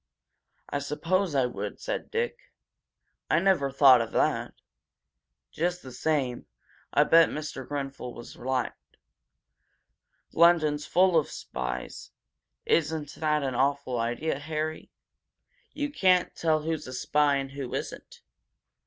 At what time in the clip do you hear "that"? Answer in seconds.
4.13-4.55, 13.13-13.43